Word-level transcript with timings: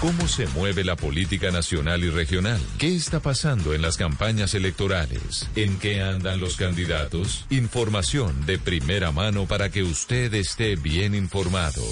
¿Cómo 0.00 0.26
se 0.28 0.46
mueve 0.46 0.82
la 0.82 0.96
política 0.96 1.50
nacional 1.50 2.02
y 2.02 2.08
regional? 2.08 2.58
¿Qué 2.78 2.96
está 2.96 3.20
pasando 3.20 3.74
en 3.74 3.82
las 3.82 3.98
campañas 3.98 4.54
electorales? 4.54 5.46
¿En 5.56 5.78
qué 5.78 6.00
andan 6.00 6.40
los 6.40 6.56
candidatos? 6.56 7.44
Información 7.50 8.46
de 8.46 8.58
primera 8.58 9.12
mano 9.12 9.44
para 9.44 9.68
que 9.68 9.82
usted 9.82 10.32
esté 10.32 10.76
bien 10.76 11.14
informado. 11.14 11.82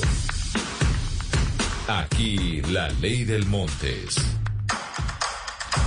Aquí 1.86 2.62
la 2.62 2.88
ley 2.92 3.24
del 3.26 3.44
Montes. 3.44 4.37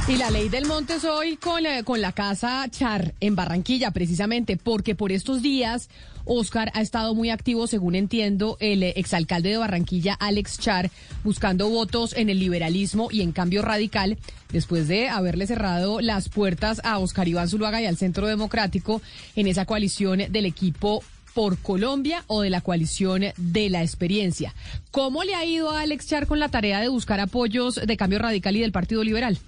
Y 0.07 0.17
la 0.17 0.31
ley 0.31 0.49
del 0.49 0.65
Montes 0.65 1.05
hoy 1.05 1.37
con, 1.37 1.65
eh, 1.65 1.83
con 1.83 2.01
la 2.01 2.11
casa 2.11 2.65
Char 2.69 3.13
en 3.19 3.35
Barranquilla, 3.35 3.91
precisamente 3.91 4.57
porque 4.57 4.95
por 4.95 5.11
estos 5.11 5.41
días 5.43 5.89
Oscar 6.25 6.71
ha 6.73 6.81
estado 6.81 7.13
muy 7.13 7.29
activo, 7.29 7.67
según 7.67 7.93
entiendo, 7.95 8.57
el 8.59 8.81
eh, 8.81 8.93
exalcalde 8.97 9.49
de 9.49 9.57
Barranquilla, 9.57 10.15
Alex 10.15 10.57
Char, 10.57 10.89
buscando 11.23 11.69
votos 11.69 12.13
en 12.13 12.29
el 12.29 12.39
liberalismo 12.39 13.09
y 13.11 13.21
en 13.21 13.31
cambio 13.31 13.61
radical, 13.61 14.17
después 14.51 14.87
de 14.87 15.07
haberle 15.07 15.45
cerrado 15.45 16.01
las 16.01 16.29
puertas 16.29 16.81
a 16.83 16.97
Oscar 16.97 17.27
Iván 17.27 17.47
Zuluaga 17.47 17.81
y 17.81 17.85
al 17.85 17.97
Centro 17.97 18.27
Democrático 18.27 19.01
en 19.35 19.47
esa 19.47 19.65
coalición 19.65 20.23
del 20.29 20.45
equipo 20.45 21.03
por 21.33 21.57
Colombia 21.59 22.23
o 22.27 22.41
de 22.41 22.49
la 22.49 22.61
coalición 22.61 23.25
de 23.37 23.69
la 23.69 23.83
experiencia. 23.83 24.53
¿Cómo 24.89 25.23
le 25.23 25.35
ha 25.35 25.45
ido 25.45 25.69
a 25.69 25.81
Alex 25.81 26.07
Char 26.07 26.27
con 26.27 26.39
la 26.39 26.49
tarea 26.49 26.81
de 26.81 26.89
buscar 26.89 27.19
apoyos 27.19 27.75
de 27.75 27.97
cambio 27.97 28.19
radical 28.19 28.57
y 28.57 28.61
del 28.61 28.71
Partido 28.71 29.03
Liberal? 29.03 29.39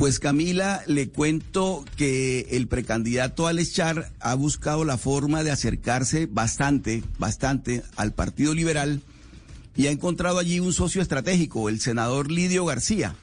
Pues 0.00 0.18
Camila, 0.18 0.82
le 0.86 1.10
cuento 1.10 1.84
que 1.98 2.46
el 2.52 2.68
precandidato 2.68 3.46
Alex 3.46 3.74
Char 3.74 4.10
ha 4.20 4.32
buscado 4.32 4.86
la 4.86 4.96
forma 4.96 5.44
de 5.44 5.50
acercarse 5.50 6.24
bastante, 6.24 7.04
bastante 7.18 7.82
al 7.96 8.14
Partido 8.14 8.54
Liberal 8.54 9.02
y 9.76 9.88
ha 9.88 9.90
encontrado 9.90 10.38
allí 10.38 10.58
un 10.58 10.72
socio 10.72 11.02
estratégico, 11.02 11.68
el 11.68 11.82
senador 11.82 12.30
Lidio 12.30 12.64
García. 12.64 13.14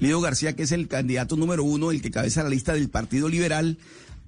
Lidio 0.00 0.22
García, 0.22 0.56
que 0.56 0.62
es 0.62 0.72
el 0.72 0.88
candidato 0.88 1.36
número 1.36 1.62
uno, 1.62 1.90
el 1.90 2.00
que 2.00 2.10
cabeza 2.10 2.42
la 2.42 2.48
lista 2.48 2.72
del 2.72 2.88
Partido 2.88 3.28
Liberal 3.28 3.76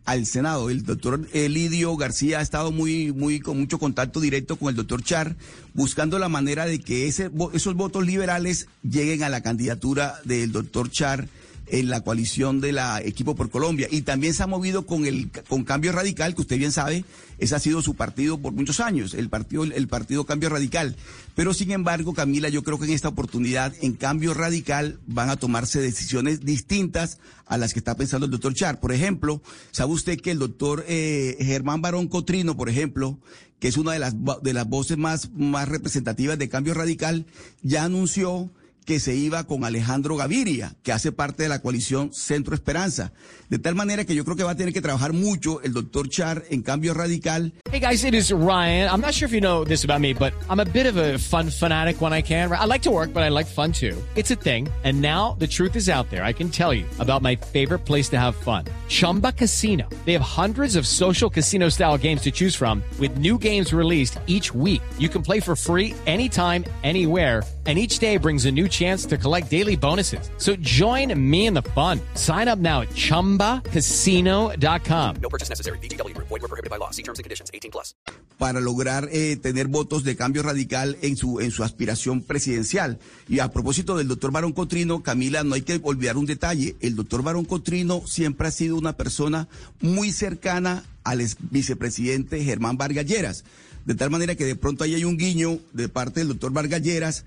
al 0.04 0.26
Senado. 0.26 0.68
El 0.68 0.84
doctor 0.84 1.26
Lidio 1.32 1.96
García 1.96 2.40
ha 2.40 2.42
estado 2.42 2.72
muy, 2.72 3.10
muy, 3.14 3.40
con 3.40 3.58
mucho 3.58 3.78
contacto 3.78 4.20
directo 4.20 4.56
con 4.56 4.68
el 4.68 4.76
doctor 4.76 5.02
Char, 5.02 5.34
buscando 5.72 6.18
la 6.18 6.28
manera 6.28 6.66
de 6.66 6.78
que 6.78 7.08
ese, 7.08 7.30
esos 7.54 7.74
votos 7.74 8.04
liberales 8.04 8.68
lleguen 8.82 9.22
a 9.22 9.30
la 9.30 9.40
candidatura 9.40 10.20
del 10.24 10.52
doctor 10.52 10.90
Char 10.90 11.26
en 11.68 11.88
la 11.88 12.00
coalición 12.00 12.60
de 12.60 12.72
la 12.72 13.00
Equipo 13.00 13.34
por 13.34 13.50
Colombia. 13.50 13.88
Y 13.90 14.02
también 14.02 14.34
se 14.34 14.42
ha 14.42 14.46
movido 14.46 14.86
con 14.86 15.06
el 15.06 15.30
con 15.48 15.64
Cambio 15.64 15.92
Radical, 15.92 16.34
que 16.34 16.42
usted 16.42 16.58
bien 16.58 16.72
sabe, 16.72 17.04
ese 17.38 17.54
ha 17.54 17.58
sido 17.58 17.82
su 17.82 17.94
partido 17.94 18.38
por 18.38 18.52
muchos 18.52 18.80
años, 18.80 19.14
el 19.14 19.28
partido, 19.28 19.64
el 19.64 19.88
partido 19.88 20.24
Cambio 20.24 20.48
Radical. 20.48 20.96
Pero 21.34 21.52
sin 21.52 21.70
embargo, 21.70 22.14
Camila, 22.14 22.48
yo 22.48 22.62
creo 22.62 22.78
que 22.78 22.86
en 22.86 22.92
esta 22.92 23.08
oportunidad, 23.08 23.74
en 23.80 23.94
Cambio 23.94 24.32
Radical, 24.32 24.98
van 25.06 25.30
a 25.30 25.36
tomarse 25.36 25.80
decisiones 25.80 26.40
distintas 26.40 27.18
a 27.46 27.58
las 27.58 27.72
que 27.72 27.78
está 27.78 27.96
pensando 27.96 28.26
el 28.26 28.32
doctor 28.32 28.54
Char. 28.54 28.80
Por 28.80 28.92
ejemplo, 28.92 29.42
¿sabe 29.70 29.92
usted 29.92 30.20
que 30.20 30.30
el 30.30 30.38
doctor 30.38 30.84
eh, 30.88 31.36
Germán 31.40 31.82
Barón 31.82 32.08
Cotrino, 32.08 32.56
por 32.56 32.68
ejemplo, 32.68 33.18
que 33.58 33.68
es 33.68 33.76
una 33.76 33.92
de 33.92 33.98
las, 33.98 34.14
de 34.42 34.52
las 34.52 34.68
voces 34.68 34.98
más, 34.98 35.30
más 35.32 35.68
representativas 35.68 36.38
de 36.38 36.48
Cambio 36.48 36.74
Radical, 36.74 37.26
ya 37.62 37.84
anunció 37.84 38.50
que 38.86 39.00
se 39.00 39.14
iba 39.14 39.44
con 39.44 39.64
Alejandro 39.64 40.16
Gaviria, 40.16 40.76
que 40.84 40.92
hace 40.92 41.10
parte 41.10 41.42
de 41.42 41.48
la 41.48 41.58
coalición 41.58 42.14
Centro 42.14 42.54
Esperanza. 42.54 43.12
De 43.50 43.58
tal 43.58 43.74
manera 43.74 44.04
que 44.04 44.14
yo 44.14 44.24
creo 44.24 44.36
que 44.36 44.44
va 44.44 44.52
a 44.52 44.56
tener 44.56 44.72
que 44.72 44.80
trabajar 44.80 45.12
mucho 45.12 45.60
el 45.62 45.72
doctor 45.72 46.08
Char 46.08 46.44
en 46.50 46.62
cambio 46.62 46.94
radical. 46.94 47.52
Hey 47.70 47.80
guys, 47.80 48.04
it 48.04 48.14
is 48.14 48.30
Ryan. 48.30 48.88
I'm 48.88 49.00
not 49.00 49.12
sure 49.12 49.26
if 49.26 49.32
you 49.32 49.40
know 49.40 49.64
this 49.64 49.84
about 49.84 50.00
me, 50.00 50.14
but 50.14 50.32
I'm 50.48 50.60
a 50.60 50.64
bit 50.64 50.86
of 50.86 50.96
a 50.96 51.18
fun 51.18 51.50
fanatic 51.50 52.00
when 52.00 52.12
I 52.12 52.22
can. 52.22 52.50
I 52.52 52.64
like 52.64 52.82
to 52.82 52.90
work, 52.90 53.12
but 53.12 53.24
I 53.24 53.28
like 53.28 53.46
fun 53.46 53.72
too. 53.72 53.96
It's 54.14 54.30
a 54.30 54.36
thing. 54.36 54.68
And 54.84 55.02
now 55.02 55.36
the 55.38 55.48
truth 55.48 55.74
is 55.74 55.88
out 55.88 56.08
there. 56.10 56.22
I 56.22 56.32
can 56.32 56.48
tell 56.48 56.72
you 56.72 56.86
about 57.00 57.22
my 57.22 57.34
favorite 57.34 57.84
place 57.84 58.08
to 58.10 58.18
have 58.18 58.36
fun. 58.36 58.64
Chumba 58.88 59.32
Casino. 59.32 59.88
They 60.04 60.12
have 60.12 60.22
hundreds 60.22 60.76
of 60.76 60.86
social 60.86 61.28
casino 61.28 61.68
style 61.70 61.98
games 61.98 62.22
to 62.22 62.30
choose 62.30 62.54
from 62.54 62.84
with 63.00 63.18
new 63.18 63.36
games 63.36 63.72
released 63.72 64.20
each 64.28 64.54
week. 64.54 64.82
You 64.96 65.08
can 65.08 65.22
play 65.22 65.40
for 65.40 65.56
free 65.56 65.92
anytime, 66.06 66.64
anywhere 66.84 67.42
and 67.66 67.78
each 67.78 67.98
day 67.98 68.16
brings 68.16 68.46
a 68.46 68.52
new 68.52 68.68
chance 68.76 69.06
to 69.06 69.16
collect 69.16 69.50
daily 69.50 69.76
bonuses. 69.76 70.30
So 70.38 70.54
join 70.60 71.12
me 71.18 71.46
in 71.46 71.54
the 71.54 71.62
fun. 71.74 72.00
Sign 72.14 72.46
up 72.46 72.60
now 72.60 72.82
at 72.82 72.90
ChumbaCasino.com. 72.90 75.16
No 75.20 75.28
purchase 75.28 75.48
necessary. 75.48 75.78
BGW. 75.78 76.16
Void 76.18 76.30
were 76.30 76.38
prohibited 76.46 76.70
by 76.70 76.78
law. 76.78 76.92
See 76.92 77.02
terms 77.02 77.18
and 77.18 77.24
conditions. 77.24 77.50
18 77.52 77.72
plus. 77.72 77.96
Para 78.38 78.60
lograr 78.60 79.08
eh, 79.12 79.36
tener 79.36 79.66
votos 79.66 80.04
de 80.04 80.14
cambio 80.14 80.42
radical 80.42 80.98
en 81.00 81.16
su, 81.16 81.40
en 81.40 81.50
su 81.50 81.64
aspiración 81.64 82.22
presidencial. 82.22 82.98
Y 83.28 83.40
a 83.40 83.50
propósito 83.50 83.96
del 83.96 84.08
doctor 84.08 84.30
Barón 84.30 84.52
Cotrino, 84.52 85.02
Camila, 85.02 85.42
no 85.42 85.54
hay 85.54 85.62
que 85.62 85.80
olvidar 85.82 86.18
un 86.18 86.26
detalle. 86.26 86.76
El 86.80 86.96
doctor 86.96 87.22
Barón 87.22 87.46
Cotrino 87.46 88.06
siempre 88.06 88.48
ha 88.48 88.50
sido 88.50 88.76
una 88.76 88.94
persona 88.94 89.48
muy 89.80 90.12
cercana 90.12 90.84
al 91.02 91.26
vicepresidente 91.50 92.44
Germán 92.44 92.76
Vargas 92.76 93.06
Lleras. 93.06 93.44
De 93.86 93.94
tal 93.94 94.10
manera 94.10 94.34
que 94.34 94.44
de 94.44 94.56
pronto 94.56 94.84
ahí 94.84 94.96
hay 94.96 95.04
un 95.04 95.16
guiño 95.16 95.60
de 95.72 95.88
parte 95.88 96.20
del 96.20 96.28
doctor 96.28 96.52
Vargas 96.52 96.82
Lleras 96.82 97.24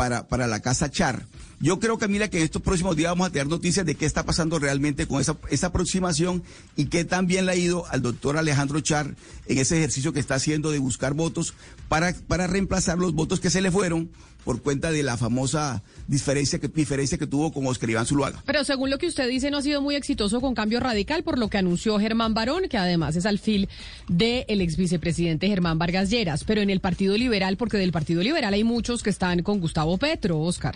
para, 0.00 0.26
para 0.28 0.46
la 0.46 0.60
Casa 0.60 0.90
Char. 0.90 1.26
Yo 1.60 1.78
creo, 1.78 1.98
Camila, 1.98 2.28
que 2.28 2.38
en 2.38 2.44
estos 2.44 2.62
próximos 2.62 2.96
días 2.96 3.10
vamos 3.10 3.26
a 3.26 3.32
tener 3.32 3.48
noticias 3.48 3.84
de 3.84 3.96
qué 3.96 4.06
está 4.06 4.24
pasando 4.24 4.58
realmente 4.58 5.06
con 5.06 5.20
esa, 5.20 5.36
esa 5.50 5.66
aproximación 5.66 6.42
y 6.74 6.86
qué 6.86 7.04
también 7.04 7.44
le 7.44 7.52
ha 7.52 7.56
ido 7.56 7.84
al 7.90 8.00
doctor 8.00 8.38
Alejandro 8.38 8.80
Char 8.80 9.14
en 9.44 9.58
ese 9.58 9.76
ejercicio 9.76 10.14
que 10.14 10.20
está 10.20 10.36
haciendo 10.36 10.70
de 10.70 10.78
buscar 10.78 11.12
votos 11.12 11.52
para, 11.90 12.14
para 12.14 12.46
reemplazar 12.46 12.96
los 12.96 13.12
votos 13.12 13.40
que 13.40 13.50
se 13.50 13.60
le 13.60 13.70
fueron 13.70 14.08
por 14.50 14.62
cuenta 14.62 14.90
de 14.90 15.04
la 15.04 15.16
famosa 15.16 15.80
diferencia 16.08 16.58
que, 16.58 16.66
diferencia 16.66 17.16
que 17.16 17.28
tuvo 17.28 17.52
con 17.52 17.64
Oscar 17.68 17.88
Iván 17.88 18.04
Zuluaga. 18.04 18.42
Pero 18.44 18.64
según 18.64 18.90
lo 18.90 18.98
que 18.98 19.06
usted 19.06 19.28
dice, 19.28 19.48
no 19.48 19.58
ha 19.58 19.62
sido 19.62 19.80
muy 19.80 19.94
exitoso 19.94 20.40
con 20.40 20.56
Cambio 20.56 20.80
Radical, 20.80 21.22
por 21.22 21.38
lo 21.38 21.46
que 21.46 21.58
anunció 21.58 22.00
Germán 22.00 22.34
Barón, 22.34 22.64
que 22.68 22.76
además 22.76 23.14
es 23.14 23.26
al 23.26 23.38
fil 23.38 23.68
del 24.08 24.44
el 24.48 24.60
ex 24.60 24.76
vicepresidente 24.76 25.46
Germán 25.46 25.78
Vargas 25.78 26.10
Lleras. 26.10 26.42
Pero 26.42 26.62
en 26.62 26.70
el 26.70 26.80
Partido 26.80 27.16
Liberal, 27.16 27.56
porque 27.56 27.76
del 27.76 27.92
Partido 27.92 28.24
Liberal 28.24 28.52
hay 28.52 28.64
muchos 28.64 29.04
que 29.04 29.10
están 29.10 29.44
con 29.44 29.60
Gustavo 29.60 29.98
Petro, 29.98 30.40
Oscar. 30.40 30.74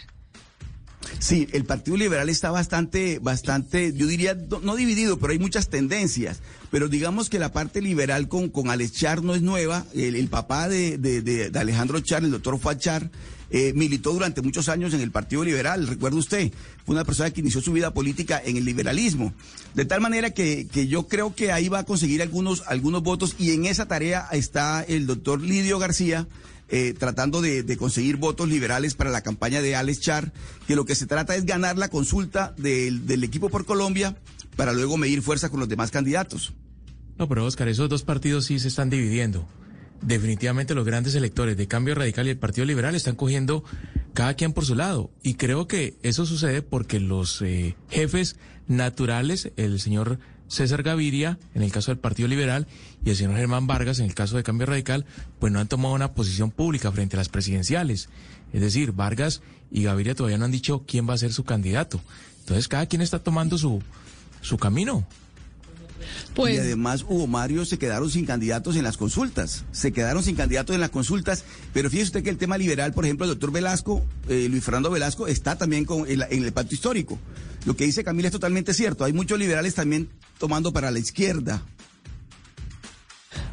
Sí, 1.24 1.48
el 1.52 1.64
Partido 1.64 1.96
Liberal 1.96 2.28
está 2.28 2.50
bastante, 2.50 3.18
bastante, 3.18 3.94
yo 3.94 4.06
diría, 4.06 4.36
no, 4.62 4.76
dividido, 4.76 5.18
pero 5.18 5.32
hay 5.32 5.38
muchas 5.38 5.70
tendencias. 5.70 6.40
Pero 6.70 6.88
digamos 6.88 7.30
que 7.30 7.38
la 7.38 7.50
parte 7.50 7.80
liberal 7.80 8.28
con, 8.28 8.50
con 8.50 8.68
Alex 8.68 8.92
Char 8.92 9.22
no 9.22 9.34
es 9.34 9.40
nueva. 9.40 9.86
El, 9.94 10.28
papá 10.28 10.68
de, 10.68 10.98
de, 10.98 11.50
Alejandro 11.58 11.98
Char, 12.00 12.24
el 12.24 12.30
doctor 12.30 12.58
Fuad 12.58 12.76
Char, 12.76 13.10
eh, 13.48 13.72
militó 13.74 14.12
durante 14.12 14.42
muchos 14.42 14.68
años 14.68 14.92
en 14.92 15.00
el 15.00 15.12
Partido 15.12 15.44
Liberal, 15.44 15.86
recuerda 15.86 16.18
usted, 16.18 16.52
fue 16.84 16.94
una 16.94 17.06
persona 17.06 17.30
que 17.30 17.40
inició 17.40 17.62
su 17.62 17.72
vida 17.72 17.94
política 17.94 18.42
en 18.44 18.58
el 18.58 18.66
liberalismo. 18.66 19.32
De 19.72 19.86
tal 19.86 20.02
manera 20.02 20.28
que, 20.32 20.66
que 20.66 20.88
yo 20.88 21.08
creo 21.08 21.34
que 21.34 21.52
ahí 21.52 21.70
va 21.70 21.78
a 21.78 21.84
conseguir 21.84 22.20
algunos, 22.20 22.64
algunos 22.66 23.02
votos 23.02 23.34
y 23.38 23.52
en 23.52 23.64
esa 23.64 23.88
tarea 23.88 24.28
está 24.32 24.82
el 24.82 25.06
doctor 25.06 25.40
Lidio 25.40 25.78
García, 25.78 26.26
eh, 26.76 26.92
tratando 26.92 27.40
de, 27.40 27.76
conseguir 27.76 28.16
votos 28.16 28.48
liberales 28.48 28.94
para 28.94 29.10
la 29.10 29.20
campaña 29.20 29.62
de 29.62 29.76
Alex 29.76 30.00
Char, 30.00 30.32
que 30.66 30.74
lo 30.74 30.84
que 30.84 30.96
se 30.96 31.06
trata 31.06 31.36
es 31.36 31.46
ganar 31.46 31.78
la 31.78 31.88
consulta 31.88 32.52
del, 32.58 33.22
equipo 33.22 33.48
por 33.48 33.64
Colombia 33.64 34.16
para 34.56 34.72
luego 34.72 34.96
medir 34.96 35.22
fuerza 35.22 35.50
con 35.50 35.60
los 35.60 35.68
demás 35.68 35.92
candidatos. 35.92 36.52
No, 37.16 37.28
pero 37.28 37.44
Oscar, 37.44 37.68
esos 37.68 37.88
dos 37.88 38.02
partidos 38.02 38.46
sí 38.46 38.58
se 38.58 38.66
están 38.66 38.90
dividiendo. 38.90 39.46
Definitivamente 40.02 40.74
los 40.74 40.84
grandes 40.84 41.14
electores 41.14 41.56
de 41.56 41.68
Cambio 41.68 41.94
Radical 41.94 42.26
y 42.26 42.30
el 42.30 42.38
Partido 42.38 42.64
Liberal 42.64 42.96
están 42.96 43.14
cogiendo 43.14 43.62
cada 44.12 44.34
quien 44.34 44.52
por 44.52 44.64
su 44.64 44.74
lado. 44.74 45.12
Y 45.22 45.34
creo 45.34 45.68
que 45.68 45.96
eso 46.02 46.26
sucede 46.26 46.60
porque 46.60 46.98
los 46.98 47.40
eh, 47.42 47.76
jefes 47.88 48.34
naturales, 48.66 49.52
el 49.56 49.78
señor 49.78 50.18
César 50.48 50.82
Gaviria, 50.82 51.38
en 51.54 51.62
el 51.62 51.72
caso 51.72 51.90
del 51.90 51.98
Partido 51.98 52.28
Liberal, 52.28 52.66
y 53.04 53.10
el 53.10 53.16
señor 53.16 53.36
Germán 53.36 53.66
Vargas, 53.66 53.98
en 53.98 54.06
el 54.06 54.14
caso 54.14 54.36
de 54.36 54.42
Cambio 54.42 54.66
Radical, 54.66 55.06
pues 55.38 55.52
no 55.52 55.60
han 55.60 55.68
tomado 55.68 55.94
una 55.94 56.12
posición 56.12 56.50
pública 56.50 56.92
frente 56.92 57.16
a 57.16 57.18
las 57.18 57.28
presidenciales. 57.28 58.08
Es 58.52 58.60
decir, 58.60 58.92
Vargas 58.92 59.42
y 59.70 59.84
Gaviria 59.84 60.14
todavía 60.14 60.38
no 60.38 60.44
han 60.44 60.52
dicho 60.52 60.84
quién 60.86 61.08
va 61.08 61.14
a 61.14 61.18
ser 61.18 61.32
su 61.32 61.44
candidato. 61.44 62.00
Entonces 62.40 62.68
cada 62.68 62.86
quien 62.86 63.02
está 63.02 63.18
tomando 63.18 63.58
su, 63.58 63.82
su 64.42 64.58
camino. 64.58 65.06
Pues- 66.34 66.54
Y 66.54 66.58
además, 66.58 67.02
Hugo 67.08 67.26
Mario, 67.26 67.64
se 67.64 67.78
quedaron 67.78 68.10
sin 68.10 68.26
candidatos 68.26 68.76
en 68.76 68.82
las 68.84 68.96
consultas. 68.96 69.64
Se 69.72 69.92
quedaron 69.92 70.22
sin 70.22 70.36
candidatos 70.36 70.74
en 70.74 70.80
las 70.80 70.90
consultas. 70.90 71.44
Pero 71.72 71.90
fíjese 71.90 72.06
usted 72.08 72.22
que 72.24 72.30
el 72.30 72.38
tema 72.38 72.58
liberal, 72.58 72.92
por 72.92 73.04
ejemplo, 73.04 73.24
el 73.24 73.30
doctor 73.30 73.52
Velasco, 73.52 74.04
eh, 74.28 74.48
Luis 74.50 74.64
Fernando 74.64 74.90
Velasco, 74.90 75.26
está 75.26 75.56
también 75.56 75.84
con, 75.84 76.08
en, 76.10 76.18
la- 76.20 76.28
en 76.28 76.44
el 76.44 76.52
pacto 76.52 76.74
histórico. 76.74 77.18
Lo 77.66 77.76
que 77.76 77.84
dice 77.84 78.04
Camila 78.04 78.28
es 78.28 78.32
totalmente 78.32 78.74
cierto. 78.74 79.04
Hay 79.04 79.12
muchos 79.12 79.38
liberales 79.38 79.74
también 79.74 80.08
tomando 80.38 80.72
para 80.72 80.90
la 80.90 80.98
izquierda. 80.98 81.62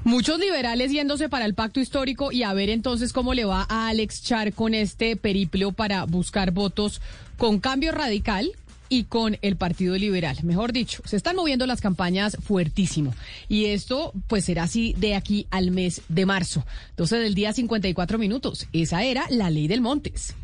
Muchos 0.04 0.40
liberales 0.40 0.92
yéndose 0.92 1.30
para 1.30 1.46
el 1.46 1.54
pacto 1.54 1.80
histórico 1.80 2.32
y 2.32 2.42
a 2.44 2.54
ver 2.54 2.70
entonces 2.70 3.14
cómo 3.14 3.34
le 3.36 3.46
va 3.46 3.66
a 3.70 3.88
Alex 3.90 4.24
Char 4.24 4.52
con 4.54 4.74
este 4.74 5.16
periplo 5.16 5.72
para 5.74 6.04
buscar 6.06 6.52
votos 6.52 7.02
con 7.38 7.60
cambio 7.60 7.92
radical 7.92 8.52
y 8.92 9.06
con 9.06 9.38
el 9.42 9.56
Partido 9.56 9.98
Liberal. 9.98 10.38
Mejor 10.44 10.74
dicho, 10.74 11.02
se 11.06 11.16
están 11.16 11.38
moviendo 11.38 11.66
las 11.66 11.80
campañas 11.80 12.38
fuertísimo. 12.44 13.16
Y 13.48 13.68
esto 13.68 14.12
pues 14.28 14.44
será 14.44 14.64
así 14.64 14.94
de 14.98 15.16
aquí 15.16 15.48
al 15.50 15.72
mes 15.72 16.02
de 16.10 16.26
marzo. 16.26 16.66
12 16.98 17.20
del 17.20 17.34
día 17.34 17.54
54 17.54 18.20
minutos. 18.20 18.68
Esa 18.74 19.04
era 19.04 19.26
la 19.30 19.50
ley 19.50 19.70
del 19.70 19.80
Montes. 19.80 20.36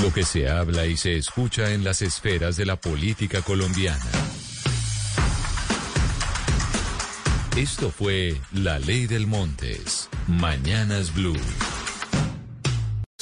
Lo 0.00 0.12
que 0.12 0.22
se 0.22 0.48
habla 0.48 0.86
y 0.86 0.96
se 0.96 1.16
escucha 1.16 1.72
en 1.72 1.82
las 1.82 2.02
esferas 2.02 2.56
de 2.56 2.66
la 2.66 2.76
política 2.76 3.42
colombiana. 3.42 4.10
Esto 7.56 7.90
fue 7.90 8.40
La 8.52 8.78
Ley 8.78 9.06
del 9.06 9.26
Montes. 9.26 10.08
Mañanas 10.26 11.12
Blue. 11.14 11.36